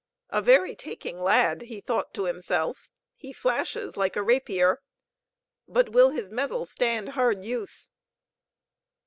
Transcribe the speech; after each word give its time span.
"A 0.31 0.41
very 0.41 0.75
taking 0.75 1.21
lad," 1.21 1.61
he 1.61 1.79
thought 1.79 2.11
to 2.15 2.25
himself. 2.25 2.89
"He 3.15 3.31
flashes 3.31 3.95
like 3.95 4.15
a 4.15 4.23
rapier. 4.23 4.81
But 5.67 5.89
will 5.89 6.09
his 6.09 6.31
metal 6.31 6.65
stand 6.65 7.09
hard 7.09 7.45
use?" 7.45 7.91